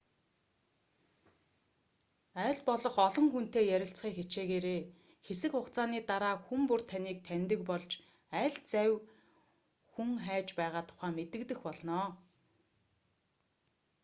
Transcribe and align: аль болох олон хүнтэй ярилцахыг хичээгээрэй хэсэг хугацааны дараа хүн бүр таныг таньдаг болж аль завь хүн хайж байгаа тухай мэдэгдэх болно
аль 2.45 2.61
болох 2.69 2.95
олон 3.07 3.25
хүнтэй 3.33 3.65
ярилцахыг 3.75 4.15
хичээгээрэй 4.17 4.81
хэсэг 5.27 5.51
хугацааны 5.55 5.99
дараа 6.09 6.35
хүн 6.45 6.61
бүр 6.69 6.81
таныг 6.91 7.17
таньдаг 7.27 7.59
болж 7.69 7.91
аль 8.43 8.57
завь 8.71 8.95
хүн 9.93 10.09
хайж 10.25 10.47
байгаа 10.59 10.83
тухай 10.89 11.11
мэдэгдэх 11.17 11.59
болно 11.65 11.99